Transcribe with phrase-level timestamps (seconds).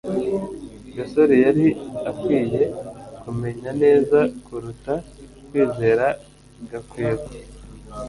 [0.95, 1.65] gasore yari
[2.09, 2.61] akwiye
[3.21, 4.93] kumenya neza kuruta
[5.47, 6.05] kwizera
[6.69, 7.27] gakwego